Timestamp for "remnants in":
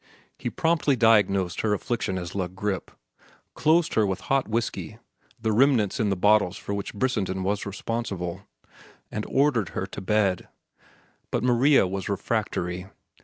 5.51-6.09